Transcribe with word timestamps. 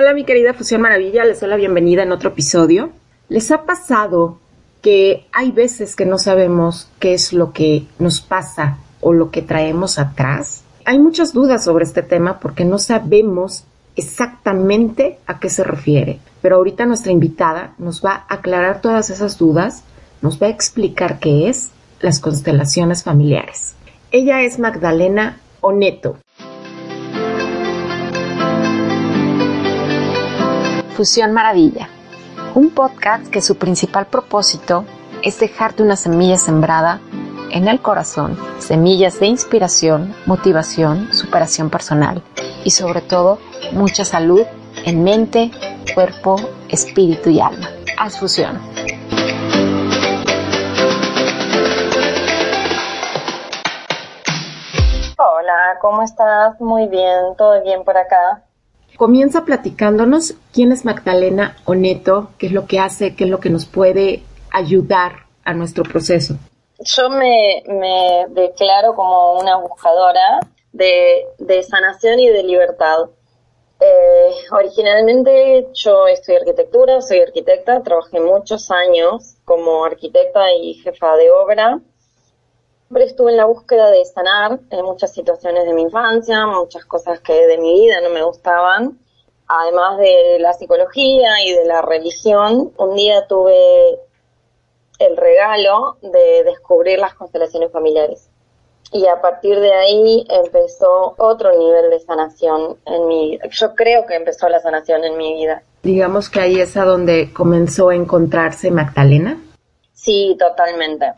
Hola 0.00 0.14
mi 0.14 0.24
querida 0.24 0.54
Fusión 0.54 0.80
Maravilla, 0.80 1.26
les 1.26 1.40
doy 1.40 1.50
la 1.50 1.56
bienvenida 1.56 2.02
en 2.02 2.10
otro 2.10 2.30
episodio. 2.30 2.88
¿Les 3.28 3.50
ha 3.50 3.66
pasado 3.66 4.38
que 4.80 5.26
hay 5.30 5.50
veces 5.50 5.94
que 5.94 6.06
no 6.06 6.16
sabemos 6.16 6.88
qué 6.98 7.12
es 7.12 7.34
lo 7.34 7.52
que 7.52 7.84
nos 7.98 8.22
pasa 8.22 8.78
o 9.02 9.12
lo 9.12 9.30
que 9.30 9.42
traemos 9.42 9.98
atrás? 9.98 10.64
Hay 10.86 10.98
muchas 10.98 11.34
dudas 11.34 11.64
sobre 11.64 11.84
este 11.84 12.02
tema 12.02 12.40
porque 12.40 12.64
no 12.64 12.78
sabemos 12.78 13.64
exactamente 13.94 15.18
a 15.26 15.38
qué 15.38 15.50
se 15.50 15.64
refiere. 15.64 16.18
Pero 16.40 16.56
ahorita 16.56 16.86
nuestra 16.86 17.12
invitada 17.12 17.74
nos 17.76 18.02
va 18.02 18.24
a 18.26 18.36
aclarar 18.36 18.80
todas 18.80 19.10
esas 19.10 19.36
dudas, 19.36 19.84
nos 20.22 20.42
va 20.42 20.46
a 20.46 20.50
explicar 20.50 21.18
qué 21.18 21.50
es 21.50 21.72
las 22.00 22.20
constelaciones 22.20 23.02
familiares. 23.02 23.74
Ella 24.12 24.40
es 24.40 24.58
Magdalena 24.58 25.40
Oneto. 25.60 26.16
Fusión 31.00 31.32
Maravilla, 31.32 31.88
un 32.54 32.74
podcast 32.74 33.28
que 33.28 33.40
su 33.40 33.56
principal 33.56 34.04
propósito 34.08 34.84
es 35.22 35.40
dejarte 35.40 35.82
una 35.82 35.96
semilla 35.96 36.36
sembrada 36.36 37.00
en 37.50 37.68
el 37.68 37.80
corazón, 37.80 38.36
semillas 38.58 39.18
de 39.18 39.28
inspiración, 39.28 40.14
motivación, 40.26 41.10
superación 41.14 41.70
personal 41.70 42.22
y 42.64 42.72
sobre 42.72 43.00
todo 43.00 43.38
mucha 43.72 44.04
salud 44.04 44.42
en 44.84 45.02
mente, 45.02 45.50
cuerpo, 45.94 46.36
espíritu 46.68 47.30
y 47.30 47.40
alma. 47.40 47.70
Haz 47.96 48.18
fusión. 48.18 48.60
Hola, 55.16 55.78
¿cómo 55.80 56.02
estás? 56.02 56.60
Muy 56.60 56.88
bien, 56.88 57.34
todo 57.38 57.62
bien 57.62 57.84
por 57.84 57.96
acá. 57.96 58.44
Comienza 59.00 59.46
platicándonos 59.46 60.34
quién 60.52 60.72
es 60.72 60.84
Magdalena 60.84 61.56
Oneto, 61.64 62.32
qué 62.36 62.48
es 62.48 62.52
lo 62.52 62.66
que 62.66 62.78
hace, 62.78 63.16
qué 63.16 63.24
es 63.24 63.30
lo 63.30 63.40
que 63.40 63.48
nos 63.48 63.64
puede 63.64 64.22
ayudar 64.52 65.24
a 65.42 65.54
nuestro 65.54 65.84
proceso. 65.84 66.34
Yo 66.80 67.08
me, 67.08 67.62
declaro 68.28 68.94
como 68.94 69.38
una 69.40 69.56
buscadora 69.56 70.40
de, 70.74 71.24
de 71.38 71.62
sanación 71.62 72.20
y 72.20 72.28
de 72.28 72.42
libertad. 72.42 73.08
Eh, 73.80 74.34
originalmente 74.52 75.68
yo 75.72 76.06
estudié 76.06 76.40
arquitectura, 76.40 77.00
soy 77.00 77.20
arquitecta, 77.20 77.82
trabajé 77.82 78.20
muchos 78.20 78.70
años 78.70 79.36
como 79.46 79.82
arquitecta 79.82 80.52
y 80.52 80.74
jefa 80.74 81.16
de 81.16 81.30
obra. 81.30 81.80
Siempre 82.90 83.06
estuve 83.06 83.30
en 83.30 83.36
la 83.36 83.44
búsqueda 83.44 83.88
de 83.88 84.04
sanar 84.04 84.58
en 84.68 84.84
muchas 84.84 85.12
situaciones 85.12 85.64
de 85.64 85.74
mi 85.74 85.82
infancia, 85.82 86.44
muchas 86.46 86.84
cosas 86.86 87.20
que 87.20 87.46
de 87.46 87.56
mi 87.56 87.82
vida 87.82 88.00
no 88.00 88.10
me 88.10 88.24
gustaban. 88.24 88.98
Además 89.46 89.98
de 89.98 90.38
la 90.40 90.54
psicología 90.54 91.40
y 91.46 91.52
de 91.52 91.66
la 91.66 91.82
religión, 91.82 92.72
un 92.76 92.96
día 92.96 93.28
tuve 93.28 94.00
el 94.98 95.16
regalo 95.16 95.98
de 96.02 96.42
descubrir 96.42 96.98
las 96.98 97.14
constelaciones 97.14 97.70
familiares 97.70 98.28
y 98.92 99.06
a 99.06 99.20
partir 99.20 99.60
de 99.60 99.72
ahí 99.72 100.26
empezó 100.28 101.14
otro 101.16 101.56
nivel 101.56 101.90
de 101.90 102.00
sanación 102.00 102.76
en 102.86 103.06
mi 103.06 103.30
vida. 103.30 103.46
Yo 103.52 103.72
creo 103.76 104.04
que 104.04 104.16
empezó 104.16 104.48
la 104.48 104.58
sanación 104.58 105.04
en 105.04 105.16
mi 105.16 105.34
vida. 105.34 105.62
Digamos 105.84 106.28
que 106.28 106.40
ahí 106.40 106.58
es 106.58 106.76
a 106.76 106.84
donde 106.84 107.32
comenzó 107.32 107.90
a 107.90 107.94
encontrarse 107.94 108.72
Magdalena. 108.72 109.40
Sí, 109.92 110.36
totalmente. 110.36 111.14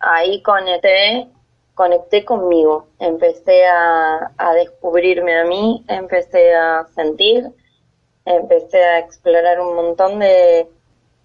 Ahí 0.00 0.42
conecté, 0.42 1.28
conecté 1.74 2.24
conmigo, 2.24 2.86
empecé 2.98 3.66
a, 3.66 4.32
a 4.36 4.52
descubrirme 4.54 5.38
a 5.38 5.44
mí, 5.44 5.84
empecé 5.88 6.54
a 6.54 6.86
sentir, 6.94 7.50
empecé 8.24 8.82
a 8.82 8.98
explorar 8.98 9.60
un 9.60 9.74
montón 9.74 10.18
de, 10.18 10.68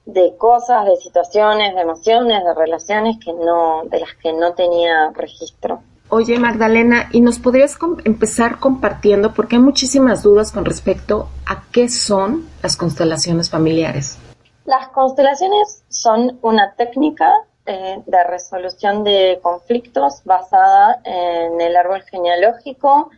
de 0.05 0.35
cosas, 0.37 0.85
de 0.85 0.95
situaciones, 0.97 1.75
de 1.75 1.81
emociones, 1.81 2.43
de 2.43 2.53
relaciones 2.53 3.17
que 3.23 3.33
no, 3.33 3.83
de 3.85 3.99
las 3.99 4.13
que 4.15 4.33
no 4.33 4.53
tenía 4.53 5.11
registro. 5.13 5.81
Oye 6.09 6.37
Magdalena, 6.37 7.07
¿y 7.13 7.21
nos 7.21 7.39
podrías 7.39 7.77
empezar 8.03 8.59
compartiendo, 8.59 9.33
porque 9.33 9.55
hay 9.55 9.61
muchísimas 9.61 10.23
dudas 10.23 10.51
con 10.51 10.65
respecto 10.65 11.29
a 11.45 11.63
qué 11.71 11.87
son 11.87 12.49
las 12.61 12.75
constelaciones 12.75 13.49
familiares? 13.49 14.17
Las 14.65 14.89
constelaciones 14.89 15.83
son 15.87 16.37
una 16.41 16.73
técnica 16.75 17.31
eh, 17.65 18.01
de 18.05 18.23
resolución 18.23 19.03
de 19.03 19.39
conflictos 19.41 20.23
basada 20.25 20.99
en 21.03 21.61
el 21.61 21.75
árbol 21.77 22.01
genealógico 22.01 23.11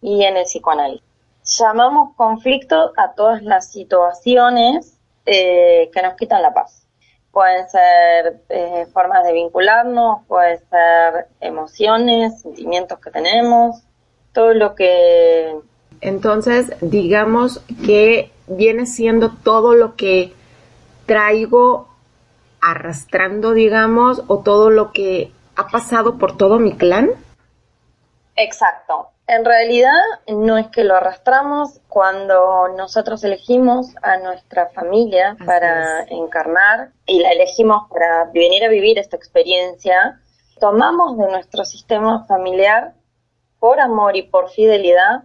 y 0.00 0.22
en 0.22 0.36
el 0.36 0.44
psicoanálisis. 0.44 1.04
Llamamos 1.44 2.14
conflicto 2.14 2.92
a 2.96 3.12
todas 3.14 3.42
las 3.42 3.72
situaciones 3.72 4.96
eh, 5.26 5.90
que 5.92 6.02
nos 6.02 6.14
quitan 6.14 6.42
la 6.42 6.54
paz. 6.54 6.86
Pueden 7.32 7.68
ser 7.68 8.40
eh, 8.48 8.86
formas 8.92 9.24
de 9.24 9.32
vincularnos, 9.32 10.24
puede 10.26 10.58
ser 10.58 11.26
emociones, 11.40 12.42
sentimientos 12.42 12.98
que 13.00 13.10
tenemos, 13.10 13.82
todo 14.32 14.54
lo 14.54 14.74
que... 14.74 15.56
Entonces, 16.00 16.72
digamos 16.80 17.60
que 17.84 18.30
viene 18.46 18.86
siendo 18.86 19.32
todo 19.42 19.74
lo 19.74 19.96
que 19.96 20.32
traigo 21.06 21.89
arrastrando, 22.60 23.52
digamos, 23.52 24.22
o 24.26 24.40
todo 24.40 24.70
lo 24.70 24.92
que 24.92 25.32
ha 25.56 25.68
pasado 25.68 26.18
por 26.18 26.36
todo 26.36 26.58
mi 26.58 26.76
clan. 26.76 27.10
Exacto. 28.36 29.08
En 29.26 29.44
realidad 29.44 30.00
no 30.26 30.58
es 30.58 30.66
que 30.68 30.82
lo 30.82 30.96
arrastramos 30.96 31.80
cuando 31.88 32.68
nosotros 32.76 33.22
elegimos 33.22 33.94
a 34.02 34.16
nuestra 34.16 34.70
familia 34.70 35.36
para 35.46 36.02
encarnar 36.08 36.90
y 37.06 37.20
la 37.20 37.30
elegimos 37.30 37.88
para 37.90 38.24
venir 38.32 38.64
a 38.64 38.68
vivir 38.68 38.98
esta 38.98 39.16
experiencia, 39.16 40.20
tomamos 40.58 41.16
de 41.16 41.28
nuestro 41.28 41.64
sistema 41.64 42.24
familiar 42.26 42.94
por 43.60 43.78
amor 43.78 44.16
y 44.16 44.22
por 44.22 44.50
fidelidad 44.50 45.22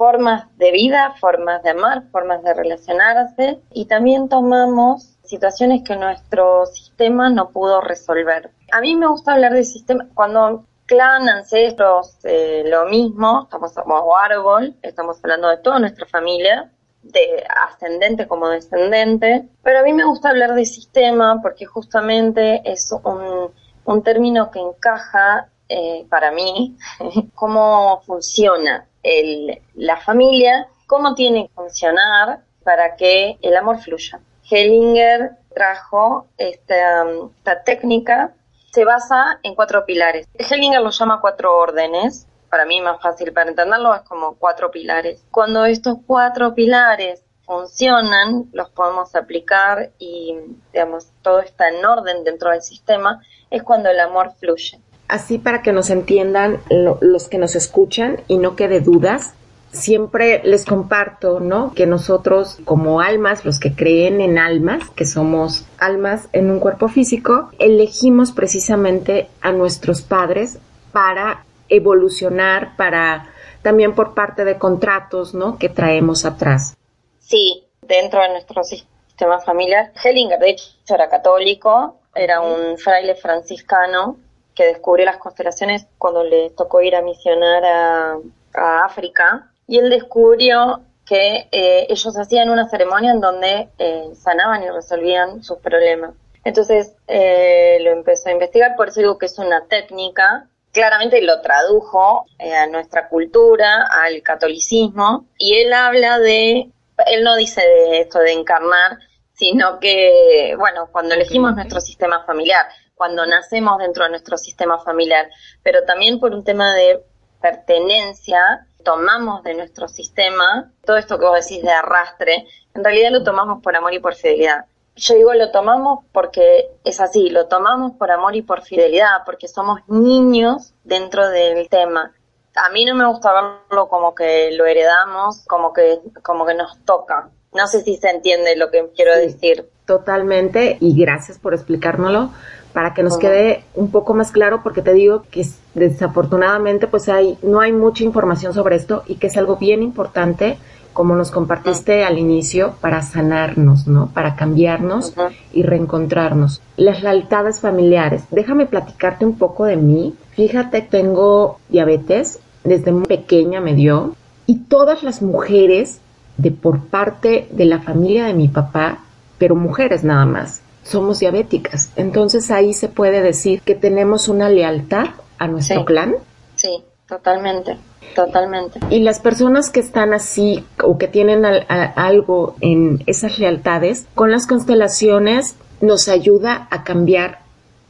formas 0.00 0.46
de 0.56 0.70
vida, 0.70 1.14
formas 1.20 1.62
de 1.62 1.70
amar, 1.70 2.04
formas 2.10 2.42
de 2.42 2.54
relacionarse 2.54 3.60
y 3.70 3.86
también 3.86 4.28
tomamos 4.28 5.18
situaciones 5.30 5.82
que 5.84 5.96
nuestro 5.96 6.66
sistema 6.66 7.30
no 7.30 7.50
pudo 7.50 7.80
resolver. 7.80 8.50
A 8.72 8.80
mí 8.80 8.96
me 8.96 9.06
gusta 9.06 9.32
hablar 9.32 9.52
de 9.52 9.62
sistema, 9.62 10.08
cuando 10.12 10.66
clan, 10.86 11.28
ancestros, 11.28 12.16
eh, 12.24 12.64
lo 12.66 12.86
mismo, 12.86 13.42
estamos 13.44 13.72
como 13.72 14.16
árbol, 14.16 14.74
estamos 14.82 15.18
hablando 15.22 15.48
de 15.48 15.58
toda 15.58 15.78
nuestra 15.78 16.04
familia, 16.06 16.70
de 17.02 17.44
ascendente 17.68 18.26
como 18.26 18.48
descendente, 18.48 19.48
pero 19.62 19.78
a 19.78 19.82
mí 19.82 19.92
me 19.92 20.04
gusta 20.04 20.30
hablar 20.30 20.54
de 20.54 20.66
sistema 20.66 21.40
porque 21.40 21.64
justamente 21.64 22.60
es 22.64 22.92
un, 23.04 23.52
un 23.84 24.02
término 24.02 24.50
que 24.50 24.58
encaja 24.58 25.48
eh, 25.68 26.04
para 26.10 26.32
mí 26.32 26.76
cómo 27.36 28.02
funciona 28.04 28.86
el, 29.04 29.62
la 29.76 29.96
familia, 29.98 30.66
cómo 30.88 31.14
tiene 31.14 31.46
que 31.46 31.54
funcionar 31.54 32.40
para 32.64 32.96
que 32.96 33.38
el 33.40 33.56
amor 33.56 33.78
fluya. 33.78 34.20
Hellinger 34.50 35.32
trajo 35.54 36.26
esta, 36.36 37.04
esta 37.38 37.62
técnica 37.62 38.34
se 38.72 38.84
basa 38.84 39.38
en 39.42 39.54
cuatro 39.54 39.84
pilares. 39.84 40.26
Hellinger 40.34 40.80
lo 40.80 40.90
llama 40.90 41.20
cuatro 41.20 41.56
órdenes. 41.56 42.26
Para 42.48 42.64
mí 42.64 42.80
más 42.80 43.00
fácil 43.00 43.32
para 43.32 43.50
entenderlo 43.50 43.94
es 43.94 44.02
como 44.02 44.34
cuatro 44.34 44.70
pilares. 44.70 45.24
Cuando 45.30 45.64
estos 45.64 45.98
cuatro 46.06 46.54
pilares 46.54 47.22
funcionan, 47.44 48.48
los 48.52 48.70
podemos 48.70 49.14
aplicar 49.14 49.90
y, 49.98 50.36
digamos, 50.72 51.08
todo 51.22 51.40
está 51.40 51.68
en 51.68 51.84
orden 51.84 52.22
dentro 52.22 52.50
del 52.50 52.62
sistema, 52.62 53.20
es 53.50 53.62
cuando 53.62 53.88
el 53.88 53.98
amor 53.98 54.32
fluye. 54.38 54.80
Así 55.08 55.38
para 55.38 55.62
que 55.62 55.72
nos 55.72 55.90
entiendan 55.90 56.60
los 56.68 57.28
que 57.28 57.38
nos 57.38 57.56
escuchan 57.56 58.20
y 58.28 58.38
no 58.38 58.54
quede 58.54 58.80
dudas, 58.80 59.34
siempre 59.72 60.40
les 60.44 60.64
comparto, 60.64 61.40
¿no? 61.40 61.72
Que 61.74 61.86
nosotros 61.86 62.58
como 62.64 63.00
almas, 63.00 63.44
los 63.44 63.58
que 63.58 63.74
creen 63.74 64.20
en 64.20 64.38
almas, 64.38 64.88
que 64.90 65.04
somos 65.04 65.64
almas 65.78 66.28
en 66.32 66.50
un 66.50 66.60
cuerpo 66.60 66.88
físico, 66.88 67.50
elegimos 67.58 68.32
precisamente 68.32 69.28
a 69.40 69.52
nuestros 69.52 70.02
padres 70.02 70.58
para 70.92 71.44
evolucionar, 71.68 72.76
para 72.76 73.28
también 73.62 73.94
por 73.94 74.14
parte 74.14 74.44
de 74.44 74.58
contratos, 74.58 75.34
¿no? 75.34 75.58
Que 75.58 75.68
traemos 75.68 76.24
atrás. 76.24 76.76
Sí, 77.20 77.64
dentro 77.82 78.20
de 78.22 78.30
nuestro 78.30 78.64
sistema 78.64 79.38
familiar. 79.38 79.92
Hellinger, 80.02 80.38
de 80.38 80.50
hecho, 80.50 80.64
era 80.88 81.08
católico, 81.08 82.00
era 82.14 82.40
un 82.40 82.76
fraile 82.76 83.14
franciscano 83.14 84.16
que 84.54 84.66
descubrió 84.66 85.06
las 85.06 85.18
constelaciones 85.18 85.86
cuando 85.96 86.24
le 86.24 86.50
tocó 86.50 86.82
ir 86.82 86.96
a 86.96 87.02
misionar 87.02 87.64
a, 87.64 88.16
a 88.54 88.84
África 88.84 89.49
y 89.70 89.78
él 89.78 89.88
descubrió 89.88 90.80
que 91.06 91.48
eh, 91.52 91.86
ellos 91.88 92.18
hacían 92.18 92.50
una 92.50 92.68
ceremonia 92.68 93.12
en 93.12 93.20
donde 93.20 93.68
eh, 93.78 94.10
sanaban 94.20 94.64
y 94.64 94.68
resolvían 94.68 95.44
sus 95.44 95.58
problemas. 95.58 96.10
Entonces 96.42 96.92
eh, 97.06 97.78
lo 97.80 97.92
empezó 97.92 98.30
a 98.30 98.32
investigar, 98.32 98.74
por 98.74 98.88
eso 98.88 98.98
digo 98.98 99.16
que 99.16 99.26
es 99.26 99.38
una 99.38 99.66
técnica. 99.66 100.48
Claramente 100.72 101.22
lo 101.22 101.40
tradujo 101.40 102.26
a 102.40 102.66
nuestra 102.66 103.08
cultura, 103.08 103.86
al 104.02 104.22
catolicismo, 104.22 105.26
y 105.38 105.54
él 105.58 105.72
habla 105.72 106.18
de 106.18 106.72
él 107.06 107.22
no 107.22 107.36
dice 107.36 107.60
de 107.60 108.00
esto 108.00 108.18
de 108.18 108.32
encarnar, 108.32 108.98
sino 109.34 109.78
que, 109.78 110.56
bueno, 110.58 110.88
cuando 110.90 111.14
elegimos 111.14 111.54
nuestro 111.54 111.80
sistema 111.80 112.24
familiar, 112.24 112.66
cuando 112.96 113.24
nacemos 113.24 113.78
dentro 113.78 114.02
de 114.02 114.10
nuestro 114.10 114.36
sistema 114.36 114.80
familiar, 114.80 115.30
pero 115.62 115.84
también 115.84 116.18
por 116.18 116.34
un 116.34 116.42
tema 116.42 116.74
de 116.74 117.04
pertenencia, 117.40 118.66
tomamos 118.82 119.42
de 119.42 119.54
nuestro 119.54 119.88
sistema 119.88 120.70
todo 120.84 120.96
esto 120.96 121.18
que 121.18 121.26
vos 121.26 121.46
decís 121.46 121.62
de 121.62 121.70
arrastre, 121.70 122.46
en 122.74 122.84
realidad 122.84 123.10
lo 123.12 123.22
tomamos 123.22 123.62
por 123.62 123.76
amor 123.76 123.94
y 123.94 124.00
por 124.00 124.14
fidelidad. 124.14 124.64
Yo 124.96 125.14
digo 125.14 125.32
lo 125.34 125.50
tomamos 125.50 126.04
porque 126.12 126.68
es 126.84 127.00
así, 127.00 127.30
lo 127.30 127.46
tomamos 127.46 127.92
por 127.92 128.10
amor 128.10 128.34
y 128.34 128.42
por 128.42 128.62
fidelidad, 128.62 129.22
porque 129.24 129.48
somos 129.48 129.80
niños 129.88 130.74
dentro 130.84 131.28
del 131.28 131.68
tema. 131.68 132.12
A 132.56 132.70
mí 132.70 132.84
no 132.84 132.94
me 132.94 133.06
gusta 133.06 133.32
verlo 133.32 133.88
como 133.88 134.14
que 134.14 134.50
lo 134.52 134.66
heredamos, 134.66 135.44
como 135.46 135.72
que, 135.72 136.00
como 136.22 136.44
que 136.44 136.54
nos 136.54 136.78
toca. 136.84 137.30
No 137.52 137.66
sé 137.66 137.82
si 137.82 137.96
se 137.96 138.10
entiende 138.10 138.56
lo 138.56 138.70
que 138.70 138.90
quiero 138.94 139.16
decir. 139.16 139.68
Totalmente, 139.86 140.76
y 140.80 141.00
gracias 141.00 141.38
por 141.38 141.54
explicármelo 141.54 142.30
para 142.72 142.94
que 142.94 143.02
nos 143.02 143.18
quede 143.18 143.64
un 143.74 143.90
poco 143.90 144.14
más 144.14 144.30
claro, 144.30 144.60
porque 144.62 144.82
te 144.82 144.92
digo 144.92 145.24
que 145.30 145.46
desafortunadamente 145.74 146.86
pues 146.86 147.08
hay, 147.08 147.38
no 147.42 147.60
hay 147.60 147.72
mucha 147.72 148.04
información 148.04 148.54
sobre 148.54 148.76
esto 148.76 149.02
y 149.06 149.16
que 149.16 149.26
es 149.26 149.36
algo 149.36 149.56
bien 149.56 149.82
importante, 149.82 150.58
como 150.92 151.14
nos 151.14 151.30
compartiste 151.30 152.04
al 152.04 152.18
inicio, 152.18 152.74
para 152.80 153.02
sanarnos, 153.02 153.86
¿no? 153.86 154.10
Para 154.12 154.34
cambiarnos 154.34 155.14
y 155.52 155.62
reencontrarnos. 155.62 156.60
Las 156.76 157.02
lealtades 157.02 157.60
familiares. 157.60 158.24
Déjame 158.30 158.66
platicarte 158.66 159.24
un 159.24 159.38
poco 159.38 159.64
de 159.64 159.76
mí. 159.76 160.14
Fíjate, 160.32 160.82
tengo 160.82 161.58
diabetes, 161.68 162.40
desde 162.64 162.92
muy 162.92 163.06
pequeña 163.06 163.60
me 163.60 163.74
dio, 163.74 164.14
y 164.46 164.56
todas 164.56 165.02
las 165.02 165.22
mujeres 165.22 166.00
de 166.36 166.50
por 166.50 166.80
parte 166.80 167.48
de 167.52 167.64
la 167.66 167.80
familia 167.80 168.24
de 168.26 168.34
mi 168.34 168.48
papá, 168.48 168.98
pero 169.38 169.54
mujeres 169.54 170.04
nada 170.04 170.26
más, 170.26 170.62
somos 170.82 171.20
diabéticas. 171.20 171.92
Entonces 171.96 172.50
ahí 172.50 172.74
se 172.74 172.88
puede 172.88 173.22
decir 173.22 173.62
que 173.62 173.74
tenemos 173.74 174.28
una 174.28 174.48
lealtad 174.48 175.06
a 175.38 175.46
nuestro 175.46 175.84
clan. 175.84 176.16
Sí, 176.56 176.82
totalmente, 177.06 177.76
totalmente. 178.14 178.80
Y 178.90 179.00
las 179.00 179.20
personas 179.20 179.70
que 179.70 179.80
están 179.80 180.12
así 180.12 180.66
o 180.82 180.98
que 180.98 181.08
tienen 181.08 181.44
algo 181.44 182.56
en 182.60 183.02
esas 183.06 183.38
lealtades, 183.38 184.06
con 184.14 184.30
las 184.30 184.46
constelaciones 184.46 185.56
nos 185.80 186.08
ayuda 186.08 186.68
a 186.70 186.84
cambiar 186.84 187.40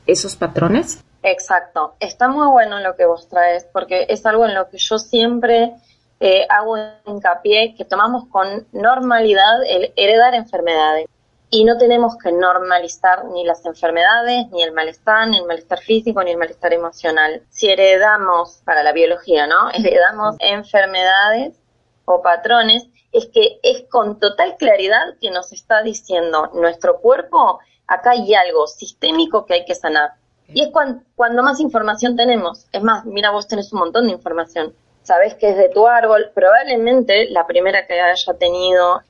esos 0.06 0.36
patrones. 0.36 1.02
Exacto, 1.22 1.94
está 2.00 2.28
muy 2.28 2.46
bueno 2.46 2.80
lo 2.80 2.96
que 2.96 3.04
vos 3.04 3.28
traes 3.28 3.66
porque 3.72 4.06
es 4.08 4.24
algo 4.24 4.46
en 4.46 4.54
lo 4.54 4.70
que 4.70 4.78
yo 4.78 4.98
siempre 4.98 5.74
eh, 6.18 6.46
hago 6.48 6.76
hincapié 7.06 7.74
que 7.76 7.84
tomamos 7.84 8.26
con 8.28 8.66
normalidad 8.72 9.62
el 9.68 9.92
heredar 9.96 10.34
enfermedades 10.34 11.06
y 11.50 11.64
no 11.64 11.76
tenemos 11.78 12.16
que 12.16 12.30
normalizar 12.30 13.24
ni 13.26 13.44
las 13.44 13.66
enfermedades, 13.66 14.48
ni 14.52 14.62
el 14.62 14.72
malestar, 14.72 15.26
ni 15.28 15.38
el 15.38 15.46
malestar 15.46 15.80
físico, 15.80 16.22
ni 16.22 16.30
el 16.30 16.36
malestar 16.36 16.72
emocional. 16.72 17.42
Si 17.50 17.68
heredamos, 17.68 18.62
para 18.64 18.84
la 18.84 18.92
biología, 18.92 19.48
¿no? 19.48 19.68
Heredamos 19.74 20.36
enfermedades 20.38 21.56
o 22.04 22.22
patrones, 22.22 22.86
es 23.12 23.26
que 23.26 23.58
es 23.64 23.82
con 23.90 24.20
total 24.20 24.56
claridad 24.56 25.16
que 25.20 25.32
nos 25.32 25.52
está 25.52 25.82
diciendo 25.82 26.50
nuestro 26.54 27.00
cuerpo, 27.00 27.58
acá 27.88 28.12
hay 28.12 28.32
algo 28.34 28.68
sistémico 28.68 29.44
que 29.44 29.54
hay 29.54 29.64
que 29.64 29.74
sanar. 29.74 30.12
Y 30.46 30.62
es 30.62 30.68
cuando, 30.68 31.02
cuando 31.16 31.42
más 31.42 31.58
información 31.58 32.16
tenemos. 32.16 32.66
Es 32.72 32.82
más, 32.82 33.04
mira, 33.04 33.30
vos 33.30 33.48
tenés 33.48 33.72
un 33.72 33.80
montón 33.80 34.06
de 34.06 34.12
información. 34.12 34.72
Sabés 35.02 35.34
que 35.34 35.50
es 35.50 35.56
de 35.56 35.68
tu 35.68 35.88
árbol, 35.88 36.30
probablemente 36.34 37.28
la 37.30 37.46
primera 37.46 37.86
que 37.86 38.00
haya 38.00 38.34
tenido 38.34 39.02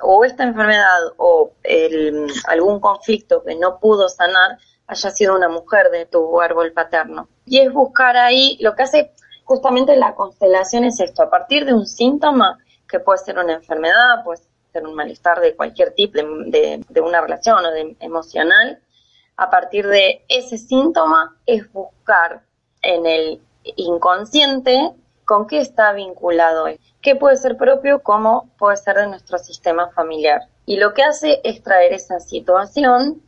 o 0.00 0.24
esta 0.24 0.44
enfermedad 0.44 1.12
o 1.16 1.52
algún 2.48 2.80
conflicto 2.80 3.42
que 3.44 3.54
no 3.54 3.78
pudo 3.78 4.08
sanar 4.08 4.58
haya 4.86 5.10
sido 5.10 5.36
una 5.36 5.48
mujer 5.48 5.90
de 5.90 6.06
tu 6.06 6.40
árbol 6.40 6.72
paterno. 6.72 7.28
Y 7.46 7.58
es 7.60 7.72
buscar 7.72 8.16
ahí, 8.16 8.58
lo 8.60 8.74
que 8.74 8.82
hace 8.82 9.12
justamente 9.44 9.96
la 9.96 10.14
constelación 10.14 10.84
es 10.84 10.98
esto, 11.00 11.22
a 11.22 11.30
partir 11.30 11.64
de 11.64 11.74
un 11.74 11.86
síntoma, 11.86 12.58
que 12.88 12.98
puede 12.98 13.18
ser 13.18 13.38
una 13.38 13.52
enfermedad, 13.52 14.24
puede 14.24 14.42
ser 14.72 14.84
un 14.84 14.94
malestar 14.94 15.40
de 15.40 15.54
cualquier 15.54 15.92
tipo, 15.94 16.18
de, 16.18 16.84
de 16.88 17.00
una 17.00 17.20
relación 17.20 17.64
o 17.64 17.70
de 17.70 17.96
emocional, 18.00 18.80
a 19.36 19.48
partir 19.48 19.86
de 19.86 20.24
ese 20.28 20.58
síntoma 20.58 21.36
es 21.46 21.72
buscar 21.72 22.42
en 22.82 23.06
el 23.06 23.40
inconsciente 23.76 24.92
con 25.30 25.46
qué 25.46 25.60
está 25.60 25.92
vinculado, 25.92 26.64
qué 27.00 27.14
puede 27.14 27.36
ser 27.36 27.56
propio, 27.56 28.02
cómo 28.02 28.50
puede 28.58 28.76
ser 28.76 28.96
de 28.96 29.06
nuestro 29.06 29.38
sistema 29.38 29.88
familiar. 29.90 30.40
Y 30.66 30.76
lo 30.76 30.92
que 30.92 31.04
hace 31.04 31.40
es 31.44 31.62
traer 31.62 31.92
esa 31.92 32.18
situación 32.18 33.22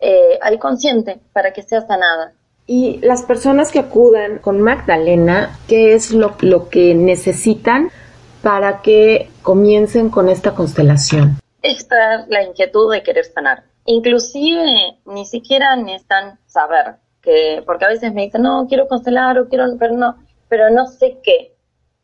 eh, 0.00 0.38
al 0.40 0.58
consciente 0.58 1.20
para 1.34 1.52
que 1.52 1.60
sea 1.62 1.82
sanada. 1.82 2.32
Y 2.66 2.98
las 3.02 3.24
personas 3.24 3.70
que 3.70 3.78
acudan 3.78 4.38
con 4.38 4.62
Magdalena, 4.62 5.58
¿qué 5.68 5.92
es 5.92 6.12
lo, 6.12 6.34
lo 6.40 6.70
que 6.70 6.94
necesitan 6.94 7.90
para 8.42 8.80
que 8.80 9.28
comiencen 9.42 10.08
con 10.08 10.30
esta 10.30 10.54
constelación? 10.54 11.40
Esta 11.60 12.24
la 12.28 12.42
inquietud 12.42 12.90
de 12.90 13.02
querer 13.02 13.26
sanar. 13.26 13.64
Inclusive 13.84 14.96
ni 15.04 15.26
siquiera 15.26 15.76
necesitan 15.76 16.38
saber, 16.46 16.94
que, 17.20 17.62
porque 17.66 17.84
a 17.84 17.88
veces 17.88 18.14
me 18.14 18.22
dicen, 18.22 18.40
no, 18.40 18.66
quiero 18.66 18.88
constelar 18.88 19.38
o 19.38 19.46
quiero, 19.50 19.66
pero 19.78 19.94
no, 19.94 20.16
pero 20.54 20.70
no 20.70 20.86
sé 20.86 21.18
qué. 21.20 21.52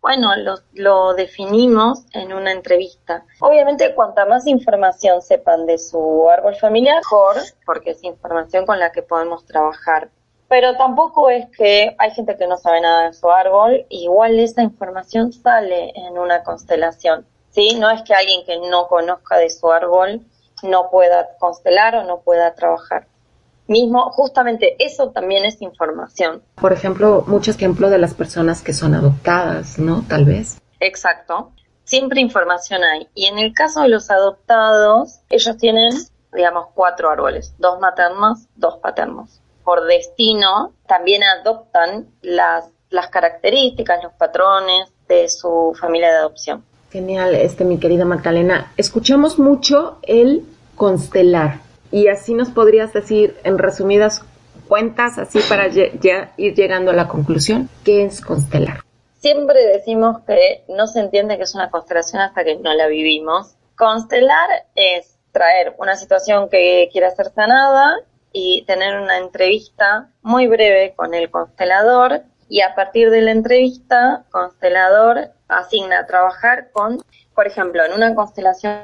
Bueno, 0.03 0.35
lo, 0.35 0.57
lo 0.73 1.15
definimos 1.15 2.05
en 2.15 2.33
una 2.33 2.51
entrevista. 2.51 3.25
Obviamente, 3.39 3.95
cuanta 3.95 4.27
más 4.27 4.45
información 4.49 5.23
sepan 5.23 5.67
de 5.67 5.79
su 5.79 6.29
árbol 6.29 6.57
familiar, 6.57 6.97
mejor, 6.97 7.37
porque 7.65 7.91
es 7.91 8.03
información 8.03 8.67
con 8.67 8.81
la 8.81 8.91
que 8.91 9.03
podemos 9.03 9.47
trabajar. 9.47 10.11
Pero 10.49 10.77
tampoco 10.77 11.31
es 11.31 11.47
que 11.57 11.95
hay 11.97 12.11
gente 12.11 12.37
que 12.37 12.49
no 12.49 12.57
sabe 12.57 12.81
nada 12.81 13.07
de 13.07 13.13
su 13.13 13.31
árbol, 13.31 13.87
igual 13.89 14.41
esa 14.41 14.63
información 14.63 15.33
sale 15.33 15.93
en 15.95 16.19
una 16.19 16.43
constelación. 16.43 17.25
¿sí? 17.51 17.77
No 17.79 17.89
es 17.89 18.03
que 18.03 18.15
alguien 18.15 18.45
que 18.45 18.59
no 18.69 18.89
conozca 18.89 19.37
de 19.37 19.49
su 19.49 19.71
árbol 19.71 20.23
no 20.65 20.91
pueda 20.91 21.37
constelar 21.39 21.95
o 21.95 22.03
no 22.03 22.19
pueda 22.23 22.53
trabajar 22.57 23.07
mismo, 23.71 24.11
justamente 24.11 24.77
eso 24.79 25.11
también 25.11 25.45
es 25.45 25.63
información. 25.63 26.43
Por 26.57 26.73
ejemplo, 26.73 27.25
mucho 27.27 27.53
ejemplo 27.53 27.89
de 27.89 27.99
las 27.99 28.13
personas 28.13 28.61
que 28.61 28.73
son 28.73 28.95
adoptadas, 28.95 29.79
¿no? 29.79 30.05
Tal 30.09 30.25
vez. 30.25 30.61
Exacto. 30.81 31.53
Siempre 31.85 32.21
información 32.21 32.83
hay. 32.85 33.09
Y 33.15 33.27
en 33.27 33.39
el 33.39 33.55
caso 33.55 33.83
de 33.83 33.89
los 33.89 34.11
adoptados, 34.11 35.21
ellos 35.31 35.57
tienen, 35.57 35.93
digamos, 36.33 36.67
cuatro 36.75 37.11
árboles, 37.11 37.55
dos 37.59 37.81
maternos, 37.81 38.47
dos 38.57 38.79
paternos. 38.79 39.41
Por 39.65 39.87
destino, 39.87 40.73
también 40.87 41.23
adoptan 41.23 42.09
las, 42.23 42.67
las 42.91 43.09
características, 43.09 44.03
los 44.03 44.13
patrones 44.15 44.89
de 45.09 45.29
su 45.29 45.77
familia 45.81 46.11
de 46.11 46.19
adopción. 46.19 46.65
Genial, 46.91 47.35
este, 47.37 47.65
mi 47.65 47.79
querida 47.79 48.05
Magdalena. 48.05 48.73
Escuchamos 48.77 49.39
mucho 49.39 49.99
el 50.03 50.45
constelar 50.75 51.70
y 51.91 52.09
así 52.09 52.35
nos 52.35 52.51
podrías 52.51 52.93
decir 52.93 53.37
en 53.45 53.59
resumidas 53.59 54.23
cuentas, 54.69 55.19
así 55.19 55.41
para 55.49 55.69
ya 55.69 56.33
ir 56.37 56.55
llegando 56.55 56.93
a 56.93 56.95
la 56.95 57.09
conclusión, 57.09 57.69
¿qué 57.85 58.05
es 58.05 58.21
constelar? 58.21 58.81
Siempre 59.19 59.67
decimos 59.67 60.21
que 60.27 60.65
no 60.69 60.87
se 60.87 61.01
entiende 61.01 61.37
que 61.37 61.43
es 61.43 61.55
una 61.55 61.71
constelación 61.71 62.23
hasta 62.23 62.45
que 62.45 62.57
no 62.57 62.73
la 62.73 62.87
vivimos. 62.87 63.57
Constelar 63.77 64.49
es 64.75 65.19
traer 65.33 65.75
una 65.79 65.97
situación 65.97 66.49
que 66.49 66.89
quiera 66.93 67.11
ser 67.11 67.31
sanada 67.35 67.97
y 68.33 68.65
tener 68.67 68.99
una 68.99 69.19
entrevista 69.19 70.11
muy 70.23 70.47
breve 70.47 70.95
con 70.95 71.15
el 71.15 71.31
constelador 71.31 72.23
y 72.51 72.61
a 72.61 72.75
partir 72.75 73.09
de 73.11 73.23
la 73.23 73.31
entrevista, 73.31 74.25
constelador 74.31 75.31
asigna 75.49 76.05
trabajar 76.07 76.71
con 76.73 77.01
por 77.33 77.47
ejemplo, 77.47 77.83
en 77.83 77.95
una 77.95 78.15
constelación, 78.15 78.83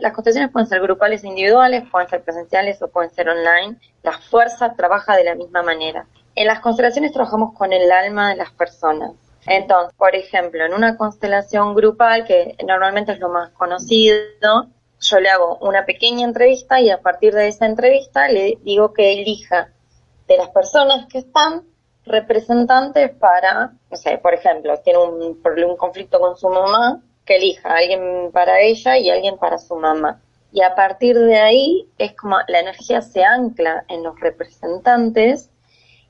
las 0.00 0.12
constelaciones 0.12 0.50
pueden 0.50 0.66
ser 0.66 0.80
grupales 0.80 1.22
e 1.22 1.28
individuales, 1.28 1.84
pueden 1.92 2.08
ser 2.08 2.24
presenciales 2.24 2.82
o 2.82 2.88
pueden 2.88 3.14
ser 3.14 3.28
online. 3.28 3.76
La 4.02 4.18
fuerza 4.18 4.74
trabaja 4.74 5.14
de 5.14 5.22
la 5.22 5.36
misma 5.36 5.62
manera. 5.62 6.08
En 6.34 6.48
las 6.48 6.58
constelaciones 6.58 7.12
trabajamos 7.12 7.54
con 7.54 7.72
el 7.72 7.92
alma 7.92 8.30
de 8.30 8.36
las 8.36 8.50
personas. 8.50 9.12
Entonces, 9.46 9.94
por 9.96 10.16
ejemplo, 10.16 10.64
en 10.64 10.74
una 10.74 10.96
constelación 10.96 11.74
grupal, 11.76 12.24
que 12.24 12.56
normalmente 12.66 13.12
es 13.12 13.20
lo 13.20 13.28
más 13.28 13.50
conocido, 13.50 14.66
yo 14.98 15.20
le 15.20 15.30
hago 15.30 15.58
una 15.58 15.84
pequeña 15.84 16.24
entrevista 16.24 16.80
y 16.80 16.90
a 16.90 17.00
partir 17.00 17.32
de 17.32 17.46
esa 17.46 17.66
entrevista 17.66 18.26
le 18.26 18.58
digo 18.62 18.92
que 18.92 19.12
elija 19.12 19.68
de 20.26 20.36
las 20.36 20.48
personas 20.48 21.06
que 21.06 21.18
están 21.18 21.62
representantes 22.06 23.10
para, 23.12 23.72
no 23.90 23.96
sé, 23.96 24.18
por 24.18 24.34
ejemplo, 24.34 24.76
tiene 24.80 24.98
un, 24.98 25.40
un 25.42 25.76
conflicto 25.76 26.20
con 26.20 26.36
su 26.36 26.48
mamá, 26.48 27.02
que 27.24 27.36
elija 27.36 27.74
alguien 27.74 28.30
para 28.32 28.60
ella 28.60 28.98
y 28.98 29.10
alguien 29.10 29.38
para 29.38 29.58
su 29.58 29.76
mamá. 29.76 30.20
Y 30.52 30.62
a 30.62 30.74
partir 30.74 31.18
de 31.18 31.38
ahí 31.38 31.88
es 31.98 32.14
como 32.14 32.36
la 32.48 32.60
energía 32.60 33.00
se 33.00 33.24
ancla 33.24 33.84
en 33.88 34.02
los 34.02 34.18
representantes 34.20 35.50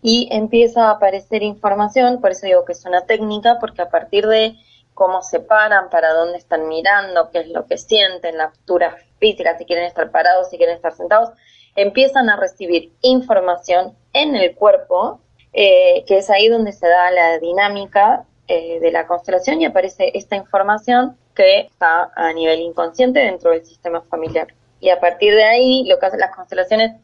y 0.02 0.28
empieza 0.30 0.88
a 0.88 0.90
aparecer 0.90 1.42
información, 1.42 2.20
por 2.20 2.32
eso 2.32 2.46
digo 2.46 2.64
que 2.64 2.72
es 2.72 2.84
una 2.84 3.06
técnica, 3.06 3.58
porque 3.58 3.80
a 3.80 3.88
partir 3.88 4.26
de 4.26 4.54
cómo 4.92 5.22
se 5.22 5.40
paran, 5.40 5.88
para 5.88 6.12
dónde 6.12 6.36
están 6.36 6.68
mirando, 6.68 7.30
qué 7.30 7.38
es 7.38 7.48
lo 7.48 7.66
que 7.66 7.78
sienten, 7.78 8.36
la 8.36 8.50
postura 8.50 8.96
física, 9.18 9.56
si 9.56 9.64
quieren 9.64 9.86
estar 9.86 10.10
parados, 10.10 10.50
si 10.50 10.58
quieren 10.58 10.76
estar 10.76 10.92
sentados, 10.92 11.30
empiezan 11.74 12.28
a 12.28 12.36
recibir 12.36 12.92
información 13.00 13.96
en 14.12 14.36
el 14.36 14.54
cuerpo, 14.54 15.20
eh, 15.54 16.04
que 16.06 16.18
es 16.18 16.30
ahí 16.30 16.48
donde 16.48 16.72
se 16.72 16.88
da 16.88 17.10
la 17.12 17.38
dinámica 17.38 18.24
eh, 18.48 18.80
de 18.80 18.90
la 18.90 19.06
constelación 19.06 19.60
y 19.62 19.64
aparece 19.64 20.10
esta 20.14 20.34
información 20.36 21.16
que 21.34 21.60
está 21.60 22.10
a 22.14 22.32
nivel 22.32 22.60
inconsciente 22.60 23.20
dentro 23.20 23.52
del 23.52 23.64
sistema 23.64 24.02
familiar. 24.02 24.48
Y 24.80 24.90
a 24.90 25.00
partir 25.00 25.34
de 25.34 25.44
ahí, 25.44 25.86
lo 25.86 25.98
que 25.98 26.06
hacen 26.06 26.20
las 26.20 26.34
constelaciones, 26.34 27.00